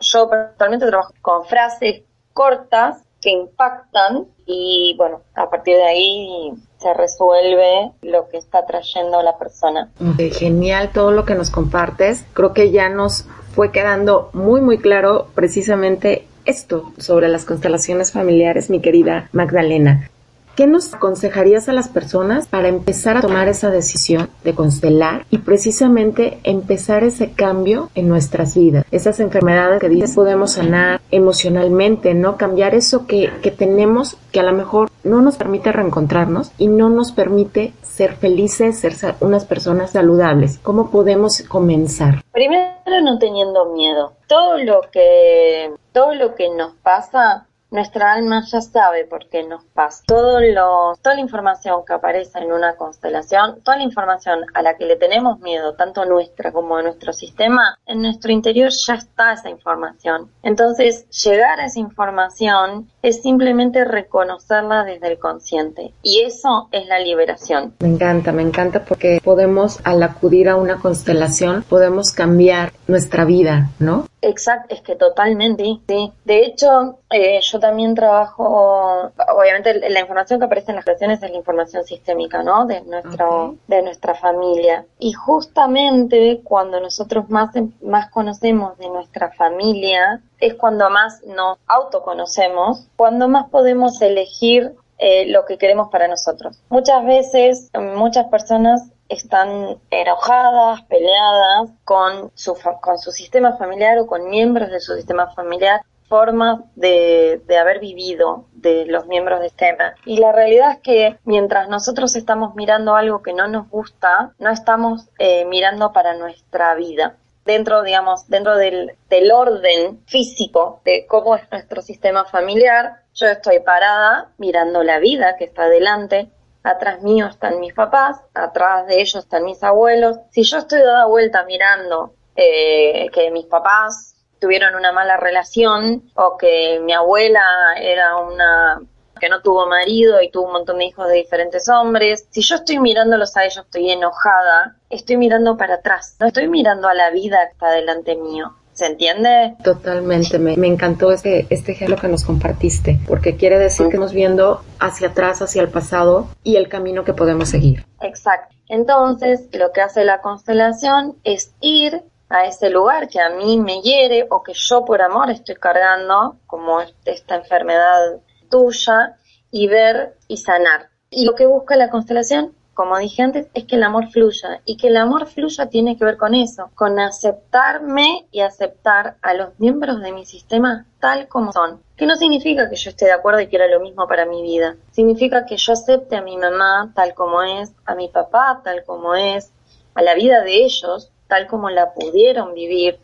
yo 0.00 0.28
personalmente 0.28 0.86
trabajo 0.86 1.12
con 1.20 1.44
frases 1.44 2.02
cortas 2.32 3.02
que 3.20 3.30
impactan 3.30 4.26
y 4.46 4.94
bueno, 4.98 5.20
a 5.34 5.48
partir 5.48 5.76
de 5.76 5.84
ahí 5.84 6.52
se 6.78 6.92
resuelve 6.94 7.92
lo 8.02 8.28
que 8.28 8.38
está 8.38 8.66
trayendo 8.66 9.22
la 9.22 9.38
persona. 9.38 9.90
Genial 10.32 10.90
todo 10.92 11.12
lo 11.12 11.24
que 11.24 11.34
nos 11.34 11.50
compartes. 11.50 12.24
Creo 12.32 12.52
que 12.52 12.72
ya 12.72 12.88
nos 12.88 13.26
fue 13.54 13.70
quedando 13.70 14.30
muy 14.32 14.60
muy 14.60 14.78
claro 14.78 15.28
precisamente 15.34 16.26
esto 16.44 16.92
sobre 16.98 17.28
las 17.28 17.44
constelaciones 17.44 18.12
familiares, 18.12 18.70
mi 18.70 18.80
querida 18.80 19.28
Magdalena. 19.32 20.10
¿Qué 20.54 20.66
nos 20.66 20.92
aconsejarías 20.92 21.70
a 21.70 21.72
las 21.72 21.88
personas 21.88 22.46
para 22.46 22.68
empezar 22.68 23.16
a 23.16 23.22
tomar 23.22 23.48
esa 23.48 23.70
decisión 23.70 24.28
de 24.44 24.54
constelar 24.54 25.24
y 25.30 25.38
precisamente 25.38 26.40
empezar 26.44 27.04
ese 27.04 27.32
cambio 27.32 27.88
en 27.94 28.06
nuestras 28.06 28.54
vidas? 28.54 28.84
Esas 28.90 29.18
enfermedades 29.20 29.80
que 29.80 29.88
dices 29.88 30.14
podemos 30.14 30.52
sanar 30.52 31.00
emocionalmente, 31.10 32.12
¿no? 32.12 32.36
Cambiar 32.36 32.74
eso 32.74 33.06
que, 33.06 33.30
que 33.42 33.50
tenemos 33.50 34.18
que 34.30 34.40
a 34.40 34.42
lo 34.42 34.52
mejor 34.52 34.90
no 35.04 35.22
nos 35.22 35.36
permite 35.38 35.72
reencontrarnos 35.72 36.52
y 36.58 36.68
no 36.68 36.90
nos 36.90 37.12
permite 37.12 37.72
ser 37.82 38.16
felices, 38.16 38.78
ser 38.78 38.94
unas 39.20 39.46
personas 39.46 39.92
saludables. 39.92 40.58
¿Cómo 40.62 40.90
podemos 40.90 41.42
comenzar? 41.48 42.22
Primero 42.32 42.72
no 43.02 43.18
teniendo 43.18 43.72
miedo. 43.72 44.12
Todo 44.26 44.58
lo 44.58 44.82
que 44.92 45.72
todo 45.92 46.14
lo 46.14 46.34
que 46.34 46.50
nos 46.50 46.74
pasa 46.82 47.46
nuestra 47.72 48.12
alma 48.12 48.44
ya 48.46 48.60
sabe 48.60 49.06
por 49.06 49.28
qué 49.28 49.42
nos 49.44 49.64
pasa. 49.64 50.04
Todo 50.06 50.40
lo, 50.40 50.94
toda 51.02 51.16
la 51.16 51.20
información 51.22 51.80
que 51.86 51.94
aparece 51.94 52.38
en 52.38 52.52
una 52.52 52.76
constelación, 52.76 53.60
toda 53.64 53.78
la 53.78 53.82
información 53.82 54.40
a 54.54 54.62
la 54.62 54.76
que 54.76 54.84
le 54.84 54.96
tenemos 54.96 55.40
miedo, 55.40 55.74
tanto 55.74 56.04
nuestra 56.04 56.52
como 56.52 56.76
de 56.76 56.84
nuestro 56.84 57.12
sistema, 57.14 57.78
en 57.86 58.02
nuestro 58.02 58.30
interior 58.30 58.70
ya 58.70 58.94
está 58.94 59.32
esa 59.32 59.48
información. 59.48 60.30
Entonces, 60.42 61.08
llegar 61.24 61.60
a 61.60 61.66
esa 61.66 61.80
información 61.80 62.90
es 63.02 63.22
simplemente 63.22 63.84
reconocerla 63.84 64.84
desde 64.84 65.08
el 65.08 65.18
consciente. 65.18 65.94
Y 66.02 66.20
eso 66.20 66.68
es 66.72 66.86
la 66.86 66.98
liberación. 66.98 67.74
Me 67.80 67.88
encanta, 67.88 68.32
me 68.32 68.42
encanta 68.42 68.84
porque 68.84 69.20
podemos, 69.24 69.80
al 69.84 70.02
acudir 70.02 70.50
a 70.50 70.56
una 70.56 70.78
constelación, 70.78 71.62
podemos 71.62 72.12
cambiar 72.12 72.72
nuestra 72.86 73.24
vida, 73.24 73.70
¿no? 73.78 74.06
Exacto, 74.24 74.72
es 74.72 74.82
que 74.82 74.94
totalmente, 74.94 75.64
sí. 75.88 76.12
De 76.24 76.44
hecho, 76.46 77.00
eh, 77.10 77.40
yo 77.42 77.58
también 77.58 77.96
trabajo, 77.96 79.10
obviamente 79.36 79.90
la 79.90 80.00
información 80.00 80.38
que 80.38 80.46
aparece 80.46 80.70
en 80.70 80.76
las 80.76 80.84
creaciones 80.84 81.20
es 81.20 81.30
la 81.30 81.36
información 81.36 81.82
sistémica, 81.84 82.44
¿no? 82.44 82.64
De 82.64 82.82
nuestro, 82.82 83.56
de 83.66 83.82
nuestra 83.82 84.14
familia. 84.14 84.86
Y 85.00 85.12
justamente 85.12 86.40
cuando 86.44 86.78
nosotros 86.78 87.28
más, 87.30 87.50
más 87.82 88.10
conocemos 88.10 88.78
de 88.78 88.88
nuestra 88.88 89.32
familia, 89.32 90.22
es 90.38 90.54
cuando 90.54 90.88
más 90.88 91.24
nos 91.24 91.58
autoconocemos, 91.66 92.86
cuando 92.94 93.28
más 93.28 93.50
podemos 93.50 94.00
elegir 94.02 94.76
eh, 94.98 95.26
lo 95.26 95.44
que 95.46 95.58
queremos 95.58 95.90
para 95.90 96.06
nosotros. 96.06 96.62
Muchas 96.68 97.04
veces, 97.04 97.70
muchas 97.96 98.26
personas 98.26 98.88
están 99.12 99.78
enojadas, 99.90 100.82
peleadas 100.82 101.70
con 101.84 102.30
su, 102.34 102.56
con 102.80 102.98
su 102.98 103.12
sistema 103.12 103.56
familiar 103.56 103.98
o 103.98 104.06
con 104.06 104.28
miembros 104.28 104.70
de 104.70 104.80
su 104.80 104.94
sistema 104.94 105.32
familiar, 105.34 105.82
formas 106.08 106.60
de, 106.74 107.40
de 107.46 107.58
haber 107.58 107.80
vivido 107.80 108.46
de 108.52 108.84
los 108.86 109.06
miembros 109.06 109.40
de 109.40 109.48
sistema. 109.48 109.94
Y 110.04 110.18
la 110.18 110.32
realidad 110.32 110.72
es 110.72 110.78
que 110.78 111.18
mientras 111.24 111.68
nosotros 111.68 112.16
estamos 112.16 112.54
mirando 112.54 112.94
algo 112.94 113.22
que 113.22 113.32
no 113.32 113.48
nos 113.48 113.68
gusta, 113.70 114.32
no 114.38 114.50
estamos 114.50 115.08
eh, 115.18 115.44
mirando 115.46 115.92
para 115.92 116.14
nuestra 116.14 116.74
vida 116.74 117.16
dentro, 117.44 117.82
digamos, 117.82 118.28
dentro 118.28 118.56
del, 118.56 118.92
del, 119.08 119.32
orden 119.32 120.00
físico 120.06 120.80
de 120.84 121.06
cómo 121.06 121.36
es 121.36 121.42
nuestro 121.50 121.82
sistema 121.82 122.24
familiar, 122.24 123.02
yo 123.14 123.26
estoy 123.26 123.60
parada 123.60 124.30
mirando 124.38 124.82
la 124.82 124.98
vida 124.98 125.36
que 125.36 125.44
está 125.44 125.64
adelante, 125.64 126.30
atrás 126.62 127.02
mío 127.02 127.26
están 127.26 127.60
mis 127.60 127.74
papás, 127.74 128.20
atrás 128.34 128.86
de 128.86 129.00
ellos 129.00 129.16
están 129.16 129.44
mis 129.44 129.62
abuelos. 129.62 130.18
Si 130.30 130.42
yo 130.42 130.58
estoy 130.58 130.80
dada 130.80 131.06
vuelta 131.06 131.44
mirando 131.44 132.14
eh, 132.36 133.08
que 133.12 133.30
mis 133.30 133.46
papás 133.46 134.14
tuvieron 134.38 134.74
una 134.74 134.92
mala 134.92 135.16
relación 135.16 136.10
o 136.14 136.36
que 136.36 136.80
mi 136.82 136.92
abuela 136.92 137.74
era 137.78 138.16
una 138.16 138.80
que 139.20 139.28
no 139.28 139.40
tuvo 139.40 139.68
marido 139.68 140.20
y 140.20 140.32
tuvo 140.32 140.46
un 140.46 140.52
montón 140.52 140.78
de 140.78 140.86
hijos 140.86 141.06
de 141.06 141.14
diferentes 141.14 141.68
hombres. 141.68 142.26
Si 142.30 142.42
yo 142.42 142.56
estoy 142.56 142.80
mirándolos 142.80 143.36
a 143.36 143.44
ellos, 143.44 143.64
estoy 143.64 143.88
enojada, 143.92 144.76
estoy 144.90 145.16
mirando 145.16 145.56
para 145.56 145.74
atrás, 145.74 146.16
no 146.18 146.26
estoy 146.26 146.48
mirando 146.48 146.88
a 146.88 146.94
la 146.94 147.10
vida 147.10 147.38
que 147.46 147.52
está 147.52 147.70
delante 147.70 148.16
mío. 148.16 148.56
¿Se 148.72 148.86
entiende? 148.86 149.54
Totalmente, 149.62 150.38
me, 150.38 150.54
encantó 150.66 151.12
este, 151.12 151.46
este 151.50 151.72
ejemplo 151.72 151.96
que 151.96 152.08
nos 152.08 152.24
compartiste, 152.24 152.98
porque 153.06 153.36
quiere 153.36 153.58
decir 153.58 153.86
que 153.86 153.96
estamos 153.96 154.12
viendo 154.12 154.62
hacia 154.78 155.08
atrás, 155.08 155.42
hacia 155.42 155.62
el 155.62 155.68
pasado 155.68 156.28
y 156.42 156.56
el 156.56 156.68
camino 156.68 157.04
que 157.04 157.12
podemos 157.12 157.50
seguir. 157.50 157.84
Exacto. 158.00 158.54
Entonces, 158.68 159.48
lo 159.52 159.72
que 159.72 159.82
hace 159.82 160.04
la 160.04 160.22
constelación 160.22 161.16
es 161.24 161.54
ir 161.60 162.02
a 162.30 162.46
ese 162.46 162.70
lugar 162.70 163.08
que 163.08 163.20
a 163.20 163.28
mí 163.28 163.60
me 163.60 163.82
hiere 163.82 164.26
o 164.30 164.42
que 164.42 164.54
yo 164.54 164.86
por 164.86 165.02
amor 165.02 165.30
estoy 165.30 165.56
cargando, 165.56 166.36
como 166.46 166.80
esta 167.04 167.36
enfermedad 167.36 168.20
tuya, 168.48 169.16
y 169.50 169.66
ver 169.66 170.16
y 170.28 170.38
sanar. 170.38 170.88
Y 171.10 171.26
lo 171.26 171.34
que 171.34 171.44
busca 171.44 171.76
la 171.76 171.90
constelación 171.90 172.54
como 172.74 172.98
dije 172.98 173.22
antes, 173.22 173.48
es 173.54 173.64
que 173.64 173.76
el 173.76 173.82
amor 173.82 174.10
fluya. 174.10 174.60
Y 174.64 174.76
que 174.76 174.88
el 174.88 174.96
amor 174.96 175.26
fluya 175.26 175.66
tiene 175.66 175.96
que 175.96 176.04
ver 176.04 176.16
con 176.16 176.34
eso, 176.34 176.70
con 176.74 176.98
aceptarme 176.98 178.26
y 178.30 178.40
aceptar 178.40 179.16
a 179.20 179.34
los 179.34 179.58
miembros 179.58 180.00
de 180.00 180.12
mi 180.12 180.24
sistema 180.24 180.86
tal 180.98 181.28
como 181.28 181.52
son. 181.52 181.82
Que 181.96 182.06
no 182.06 182.16
significa 182.16 182.70
que 182.70 182.76
yo 182.76 182.90
esté 182.90 183.06
de 183.06 183.12
acuerdo 183.12 183.40
y 183.40 183.48
quiera 183.48 183.66
lo 183.68 183.80
mismo 183.80 184.06
para 184.08 184.26
mi 184.26 184.42
vida. 184.42 184.76
Significa 184.90 185.44
que 185.44 185.56
yo 185.56 185.72
acepte 185.74 186.16
a 186.16 186.22
mi 186.22 186.36
mamá 186.36 186.92
tal 186.94 187.14
como 187.14 187.42
es, 187.42 187.72
a 187.84 187.94
mi 187.94 188.08
papá 188.08 188.60
tal 188.64 188.84
como 188.84 189.14
es, 189.14 189.52
a 189.94 190.02
la 190.02 190.14
vida 190.14 190.42
de 190.42 190.64
ellos 190.64 191.10
tal 191.28 191.46
como 191.46 191.70
la 191.70 191.94
pudieron 191.94 192.52
vivir, 192.52 192.98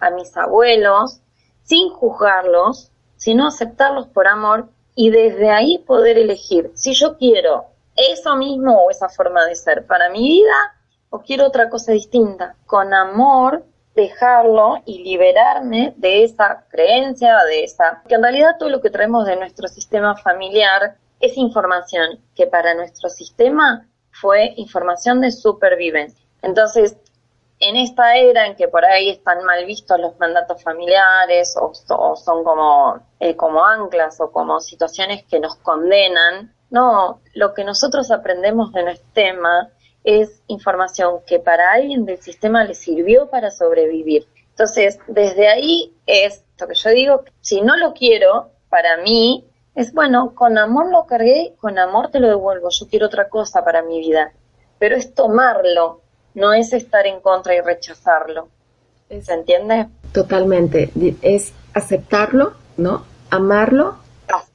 a 0.00 0.10
mis 0.10 0.36
abuelos, 0.36 1.20
sin 1.62 1.90
juzgarlos, 1.90 2.90
sino 3.16 3.46
aceptarlos 3.46 4.08
por 4.08 4.26
amor 4.26 4.68
y 4.96 5.10
desde 5.10 5.50
ahí 5.50 5.78
poder 5.78 6.18
elegir 6.18 6.72
si 6.74 6.94
yo 6.94 7.16
quiero 7.18 7.66
eso 7.98 8.36
mismo 8.36 8.84
o 8.84 8.90
esa 8.90 9.08
forma 9.08 9.44
de 9.46 9.54
ser 9.54 9.86
para 9.86 10.08
mi 10.10 10.20
vida 10.20 10.74
o 11.10 11.20
quiero 11.20 11.46
otra 11.46 11.68
cosa 11.68 11.92
distinta. 11.92 12.56
Con 12.66 12.94
amor 12.94 13.64
dejarlo 13.94 14.80
y 14.84 15.02
liberarme 15.02 15.92
de 15.96 16.22
esa 16.24 16.64
creencia, 16.68 17.42
de 17.44 17.64
esa... 17.64 18.02
Que 18.06 18.14
en 18.14 18.22
realidad 18.22 18.56
todo 18.58 18.68
lo 18.68 18.80
que 18.80 18.90
traemos 18.90 19.26
de 19.26 19.36
nuestro 19.36 19.66
sistema 19.66 20.16
familiar 20.16 20.96
es 21.18 21.36
información 21.36 22.20
que 22.36 22.46
para 22.46 22.74
nuestro 22.74 23.08
sistema 23.08 23.88
fue 24.12 24.54
información 24.56 25.20
de 25.20 25.32
supervivencia. 25.32 26.24
Entonces, 26.42 26.96
en 27.60 27.76
esta 27.76 28.16
era 28.16 28.46
en 28.46 28.54
que 28.54 28.68
por 28.68 28.84
ahí 28.84 29.10
están 29.10 29.44
mal 29.44 29.64
vistos 29.64 29.98
los 29.98 30.18
mandatos 30.18 30.62
familiares 30.62 31.56
o, 31.60 31.72
son 32.14 32.44
como, 32.44 33.00
eh, 33.18 33.34
como 33.34 33.64
anclas 33.64 34.20
o 34.20 34.30
como 34.30 34.60
situaciones 34.60 35.24
que 35.24 35.40
nos 35.40 35.56
condenan, 35.56 36.54
no, 36.70 37.20
lo 37.34 37.54
que 37.54 37.64
nosotros 37.64 38.10
aprendemos 38.10 38.72
de 38.72 38.82
nuestro 38.82 39.08
tema 39.14 39.70
es 40.04 40.42
información 40.46 41.20
que 41.26 41.38
para 41.38 41.72
alguien 41.72 42.04
del 42.04 42.18
sistema 42.18 42.64
le 42.64 42.74
sirvió 42.74 43.28
para 43.28 43.50
sobrevivir. 43.50 44.26
Entonces, 44.50 44.98
desde 45.06 45.48
ahí 45.48 45.92
es 46.06 46.42
lo 46.58 46.66
que 46.66 46.74
yo 46.74 46.90
digo, 46.90 47.24
si 47.40 47.60
no 47.60 47.76
lo 47.76 47.92
quiero, 47.92 48.50
para 48.68 48.96
mí, 48.98 49.44
es 49.74 49.92
bueno, 49.92 50.34
con 50.34 50.58
amor 50.58 50.90
lo 50.90 51.06
cargué, 51.06 51.54
con 51.60 51.78
amor 51.78 52.10
te 52.10 52.20
lo 52.20 52.28
devuelvo, 52.28 52.68
yo 52.70 52.88
quiero 52.88 53.06
otra 53.06 53.28
cosa 53.28 53.64
para 53.64 53.82
mi 53.82 54.00
vida. 54.00 54.32
Pero 54.78 54.96
es 54.96 55.14
tomarlo, 55.14 56.00
no 56.34 56.52
es 56.52 56.72
estar 56.72 57.06
en 57.06 57.20
contra 57.20 57.54
y 57.54 57.60
rechazarlo. 57.60 58.48
¿Se 59.08 59.32
entiende? 59.32 59.86
Totalmente. 60.12 60.90
Es 61.22 61.52
aceptarlo, 61.72 62.52
¿no? 62.76 63.04
Amarlo, 63.30 63.96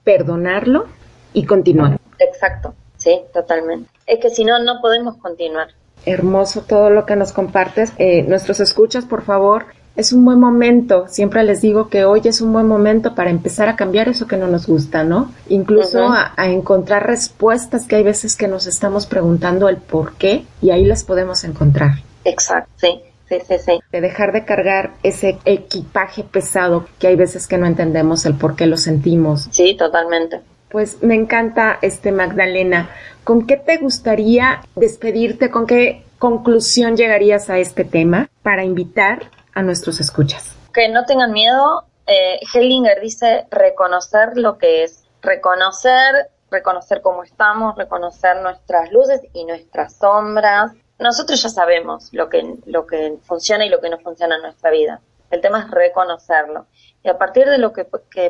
perdonarlo 0.04 0.86
y 1.34 1.46
continuar. 1.46 2.03
Exacto, 2.20 2.74
sí, 2.98 3.22
totalmente. 3.34 3.90
Es 4.06 4.20
que 4.20 4.30
si 4.30 4.44
no, 4.44 4.60
no 4.60 4.82
podemos 4.82 5.18
continuar. 5.18 5.70
Hermoso 6.06 6.62
todo 6.62 6.90
lo 6.90 7.06
que 7.06 7.16
nos 7.16 7.32
compartes. 7.32 7.94
Eh, 7.98 8.24
nuestros 8.24 8.60
escuchas, 8.60 9.06
por 9.06 9.24
favor, 9.24 9.66
es 9.96 10.12
un 10.12 10.26
buen 10.26 10.40
momento, 10.40 11.08
siempre 11.08 11.44
les 11.44 11.62
digo 11.62 11.88
que 11.88 12.04
hoy 12.04 12.22
es 12.26 12.42
un 12.42 12.52
buen 12.52 12.68
momento 12.68 13.14
para 13.14 13.30
empezar 13.30 13.70
a 13.70 13.76
cambiar 13.76 14.10
eso 14.10 14.28
que 14.28 14.38
no 14.38 14.48
nos 14.48 14.66
gusta, 14.66 15.04
¿no? 15.04 15.32
Incluso 15.50 16.04
a, 16.04 16.34
a, 16.36 16.48
encontrar 16.48 17.06
respuestas 17.06 17.86
que 17.86 17.98
hay 17.98 18.04
veces 18.04 18.36
que 18.36 18.48
nos 18.48 18.66
estamos 18.66 19.06
preguntando 19.06 19.70
el 19.70 19.78
por 19.78 20.16
qué 20.16 20.46
y 20.62 20.72
ahí 20.72 20.84
las 20.84 21.04
podemos 21.04 21.44
encontrar. 21.44 21.92
Exacto, 22.26 22.72
sí. 22.78 23.02
Sí, 23.30 23.38
sí, 23.48 23.56
sí. 23.58 23.80
De 23.92 24.02
dejar 24.02 24.32
de 24.34 24.46
cargar 24.46 24.92
ese 25.02 25.40
equipaje 25.46 26.24
pesado 26.24 26.86
que 27.00 27.08
hay 27.08 27.16
veces 27.16 27.48
que 27.48 27.58
no 27.58 27.66
entendemos 27.66 28.26
el 28.26 28.36
por 28.36 28.56
qué 28.56 28.66
lo 28.66 28.78
sentimos. 28.78 29.48
Sí, 29.50 29.76
totalmente. 29.76 30.42
Pues 30.74 31.04
me 31.04 31.14
encanta 31.14 31.78
este 31.84 32.12
Magdalena. 32.12 32.90
¿Con 33.24 33.46
qué 33.46 33.58
te 33.58 33.78
gustaría 33.78 34.64
despedirte? 34.76 35.52
¿Con 35.52 35.68
qué 35.68 36.04
conclusión 36.18 36.98
llegarías 36.98 37.52
a 37.52 37.60
este 37.60 37.86
tema 37.86 38.28
para 38.42 38.64
invitar 38.64 39.30
a 39.54 39.62
nuestros 39.62 40.00
escuchas? 40.00 40.56
Que 40.74 40.90
no 40.90 41.06
tengan 41.06 41.32
miedo. 41.32 41.86
Eh, 42.08 42.40
Hellinger 42.52 43.00
dice 43.02 43.46
reconocer 43.52 44.36
lo 44.36 44.58
que 44.58 44.84
es, 44.84 45.04
reconocer, 45.22 46.32
reconocer 46.50 47.02
cómo 47.02 47.24
estamos, 47.24 47.76
reconocer 47.78 48.42
nuestras 48.42 48.92
luces 48.92 49.22
y 49.32 49.46
nuestras 49.46 49.98
sombras. 49.98 50.72
Nosotros 50.98 51.40
ya 51.44 51.50
sabemos 51.50 52.10
lo 52.14 52.30
que, 52.30 52.56
lo 52.66 52.88
que 52.88 53.20
funciona 53.22 53.64
y 53.64 53.70
lo 53.70 53.80
que 53.80 53.92
no 53.92 54.00
funciona 54.00 54.38
en 54.38 54.42
nuestra 54.42 54.72
vida. 54.72 55.02
El 55.34 55.42
tema 55.42 55.62
es 55.62 55.72
reconocerlo. 55.72 56.68
Y 57.04 57.10
a 57.10 57.18
partir 57.18 57.48
de 57.48 57.58
lo 57.58 57.74
que, 57.74 57.86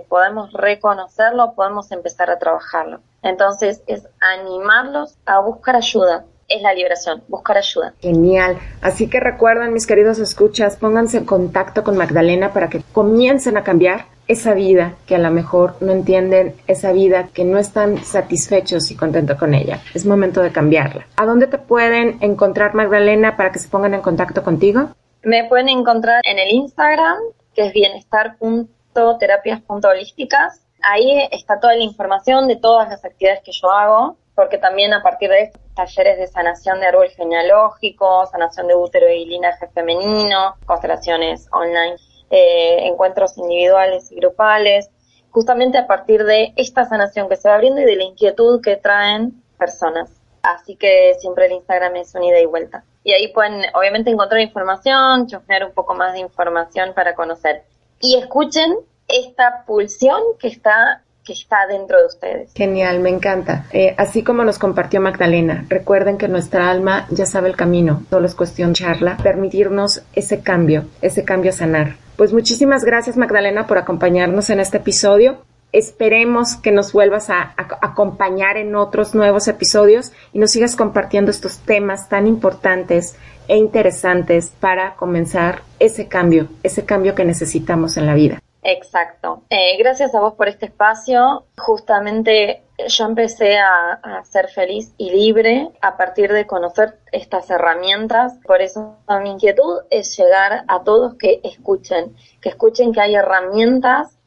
podemos 0.08 0.54
reconocerlo, 0.54 1.54
podemos 1.54 1.92
empezar 1.92 2.30
a 2.30 2.40
trabajarlo. 2.40 3.02
Entonces 3.22 3.84
es 3.88 4.08
animarlos 4.22 5.18
a 5.26 5.42
buscar 5.42 5.76
ayuda, 5.76 6.24
es 6.48 6.62
la 6.62 6.74
liberación, 6.74 7.22
buscar 7.28 7.58
ayuda. 7.58 7.94
Genial. 8.00 8.58
Así 8.82 9.10
que 9.10 9.20
recuerden, 9.20 9.74
mis 9.74 9.86
queridos 9.86 10.18
escuchas, 10.20 10.78
pónganse 10.78 11.18
en 11.18 11.26
contacto 11.26 11.84
con 11.84 11.98
Magdalena 11.98 12.54
para 12.54 12.70
que 12.70 12.82
comiencen 12.94 13.58
a 13.58 13.66
cambiar 13.66 14.06
esa 14.30 14.54
vida 14.54 14.94
que 15.06 15.16
a 15.16 15.20
lo 15.20 15.30
mejor 15.30 15.76
no 15.82 15.92
entienden, 15.92 16.56
esa 16.68 16.94
vida 16.94 17.28
que 17.34 17.44
no 17.44 17.58
están 17.58 17.98
satisfechos 17.98 18.92
y 18.92 18.96
contentos 18.96 19.38
con 19.38 19.54
ella. 19.54 19.82
Es 19.94 20.06
momento 20.06 20.42
de 20.42 20.54
cambiarla. 20.54 21.06
¿A 21.18 21.26
dónde 21.26 21.48
te 21.48 21.58
pueden 21.58 22.20
encontrar, 22.22 22.76
Magdalena, 22.76 23.36
para 23.36 23.52
que 23.52 23.60
se 23.60 23.68
pongan 23.68 23.94
en 23.94 24.02
contacto 24.02 24.42
contigo? 24.42 24.92
Me 25.24 25.46
pueden 25.46 25.70
encontrar 25.70 26.22
en 26.26 26.38
el 26.38 26.50
Instagram, 26.50 27.18
que 27.56 27.68
es 27.68 27.74
bienestar.terapias.holísticas. 27.74 30.68
Ahí 30.82 31.30
está 31.32 31.62
toda 31.62 31.76
la 31.76 31.84
información 31.84 32.50
de 32.50 32.58
todas 32.58 32.90
las 32.90 33.06
actividades 33.06 33.42
que 33.42 33.54
yo 33.54 33.72
hago, 33.72 34.18
porque 34.36 34.58
también 34.58 34.94
a 34.94 35.02
partir 35.02 35.30
de 35.30 35.44
estos 35.44 35.62
talleres 35.76 36.18
de 36.18 36.28
sanación 36.28 36.82
de 36.82 36.88
árbol 36.88 37.08
genealógico, 37.08 38.26
sanación 38.26 38.68
de 38.68 38.76
útero 38.76 39.10
y 39.10 39.24
linaje 39.26 39.70
femenino, 39.70 40.56
constelaciones 40.66 41.48
online, 41.54 41.96
eh, 42.30 42.86
encuentros 42.88 43.38
individuales 43.38 44.12
y 44.12 44.16
grupales, 44.16 44.90
justamente 45.32 45.78
a 45.78 45.88
partir 45.88 46.26
de 46.26 46.52
esta 46.58 46.84
sanación 46.84 47.30
que 47.30 47.38
se 47.38 47.48
va 47.48 47.56
abriendo 47.56 47.80
y 47.80 47.86
de 47.86 47.96
la 47.96 48.04
inquietud 48.04 48.60
que 48.62 48.76
traen 48.76 49.42
personas. 49.58 50.23
Así 50.44 50.76
que 50.76 51.16
siempre 51.20 51.46
el 51.46 51.54
Instagram 51.54 51.96
es 51.96 52.14
un 52.16 52.24
ida 52.24 52.40
y 52.40 52.46
vuelta. 52.46 52.84
Y 53.04 53.14
ahí 53.14 53.34
pueden 53.34 53.64
obviamente 53.74 54.12
encontrar 54.12 54.42
información, 54.42 55.28
chusmear 55.28 55.66
un 55.66 55.74
poco 55.74 55.96
más 55.96 56.14
de 56.14 56.20
información 56.20 56.94
para 56.94 57.16
conocer. 57.16 57.64
Y 58.00 58.18
escuchen 58.18 58.76
esta 59.08 59.64
pulsión 59.66 60.22
que 60.40 60.50
está 60.50 61.02
que 61.24 61.32
está 61.34 61.66
dentro 61.68 62.00
de 62.00 62.06
ustedes. 62.06 62.52
Genial, 62.54 63.00
me 63.00 63.10
encanta. 63.10 63.66
Eh, 63.72 63.96
así 63.98 64.24
como 64.24 64.44
nos 64.44 64.60
compartió 64.60 65.00
Magdalena, 65.00 65.66
recuerden 65.70 66.18
que 66.18 66.28
nuestra 66.28 66.70
alma 66.70 67.08
ya 67.12 67.26
sabe 67.26 67.48
el 67.48 67.56
camino, 67.56 68.04
solo 68.10 68.26
es 68.26 68.36
cuestión 68.36 68.74
charla, 68.74 69.18
permitirnos 69.24 70.04
ese 70.14 70.42
cambio, 70.42 70.86
ese 71.02 71.24
cambio 71.24 71.54
sanar. 71.54 71.96
Pues 72.18 72.34
muchísimas 72.34 72.84
gracias 72.84 73.16
Magdalena 73.16 73.68
por 73.68 73.78
acompañarnos 73.78 74.50
en 74.50 74.60
este 74.60 74.78
episodio. 74.78 75.38
Esperemos 75.74 76.56
que 76.56 76.72
nos 76.72 76.94
vuelvas 76.94 77.32
a, 77.32 77.56
acompañar 77.58 78.58
en 78.58 78.76
otros 78.76 79.16
nuevos 79.16 79.48
episodios 79.48 80.12
y 80.32 80.38
nos 80.38 80.52
sigas 80.52 80.76
compartiendo 80.76 81.32
estos 81.32 81.58
temas 81.58 82.10
tan 82.10 82.28
importantes 82.28 83.16
e 83.48 83.58
interesantes 83.58 84.52
para 84.60 84.96
comenzar 84.96 85.64
ese 85.80 86.08
cambio, 86.08 86.48
ese 86.62 86.86
cambio 86.86 87.16
que 87.16 87.26
necesitamos 87.26 87.98
en 87.98 88.06
la 88.06 88.14
vida. 88.14 88.40
Exacto. 88.62 89.42
Eh, 89.50 89.76
gracias 89.80 90.14
a 90.14 90.22
vos 90.22 90.36
por 90.36 90.48
este 90.48 90.68
espacio. 90.68 91.46
Justamente 91.58 92.62
yo 92.88 93.06
empecé 93.06 93.58
a, 93.58 93.94
a, 93.94 94.24
ser 94.26 94.50
feliz 94.50 94.94
y 94.98 95.10
libre 95.10 95.70
a 95.82 95.98
partir 95.98 96.32
de 96.32 96.46
conocer 96.46 97.00
estas 97.12 97.50
herramientas. 97.50 98.34
Por 98.46 98.62
eso 98.62 98.98
mi 99.22 99.32
inquietud 99.32 99.82
es 99.90 100.16
llegar 100.16 100.66
a 100.68 100.84
todos 100.84 101.16
que 101.16 101.42
escuchen, 101.44 102.16
que 102.42 102.50
escuchen 102.50 102.94
que 102.94 103.02
hay 103.02 103.16
herramientas. 103.16 104.20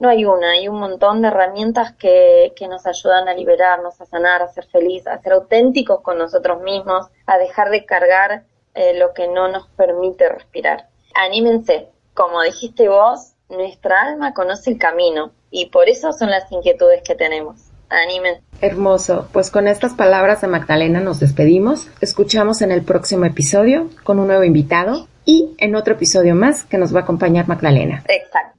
No 0.00 0.08
hay 0.08 0.24
una, 0.24 0.52
hay 0.52 0.66
un 0.66 0.80
montón 0.80 1.22
de 1.22 1.28
herramientas 1.28 1.92
que, 1.92 2.52
que 2.56 2.66
nos 2.66 2.86
ayudan 2.86 3.28
a 3.28 3.34
liberarnos, 3.34 4.00
a 4.00 4.06
sanar, 4.06 4.42
a 4.42 4.48
ser 4.48 4.64
feliz, 4.66 5.06
a 5.06 5.20
ser 5.20 5.34
auténticos 5.34 6.00
con 6.00 6.18
nosotros 6.18 6.62
mismos, 6.62 7.06
a 7.26 7.38
dejar 7.38 7.70
de 7.70 7.84
cargar 7.84 8.44
eh, 8.74 8.98
lo 8.98 9.12
que 9.12 9.28
no 9.28 9.48
nos 9.48 9.66
permite 9.68 10.28
respirar. 10.28 10.88
Anímense, 11.14 11.88
como 12.14 12.40
dijiste 12.42 12.88
vos, 12.88 13.32
nuestra 13.50 14.02
alma 14.02 14.32
conoce 14.32 14.70
el 14.70 14.78
camino 14.78 15.32
y 15.50 15.66
por 15.66 15.88
eso 15.88 16.12
son 16.12 16.30
las 16.30 16.50
inquietudes 16.50 17.02
que 17.02 17.14
tenemos. 17.14 17.70
Animen. 17.90 18.40
Hermoso. 18.60 19.28
Pues 19.32 19.50
con 19.50 19.66
estas 19.66 19.94
palabras 19.94 20.40
de 20.40 20.46
Magdalena 20.46 21.00
nos 21.00 21.18
despedimos. 21.18 21.88
Escuchamos 22.00 22.62
en 22.62 22.70
el 22.70 22.82
próximo 22.82 23.24
episodio 23.24 23.90
con 24.04 24.20
un 24.20 24.28
nuevo 24.28 24.44
invitado 24.44 25.08
y 25.24 25.54
en 25.58 25.74
otro 25.74 25.94
episodio 25.94 26.36
más 26.36 26.64
que 26.64 26.78
nos 26.78 26.94
va 26.94 27.00
a 27.00 27.02
acompañar 27.02 27.48
Magdalena. 27.48 28.04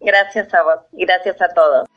Gracias 0.02 0.54
a 0.54 0.64
vos 0.64 0.80
gracias 1.06 1.42
a 1.42 1.48
todos. 1.50 1.88